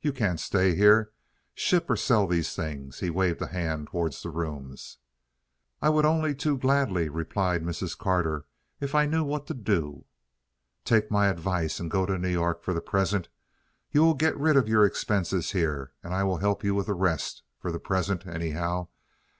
[0.00, 1.12] You can't stay here.
[1.54, 4.98] Ship or sell these things." He waved a hand toward the rooms.
[5.80, 7.96] "I would only too gladly," replied Mrs.
[7.96, 8.44] Carter,
[8.80, 10.04] "if I knew what to do."
[10.84, 13.28] "Take my advice and go to New York for the present.
[13.92, 16.94] You will get rid of your expenses here, and I will help you with the
[16.94, 18.88] rest—for the present, anyhow.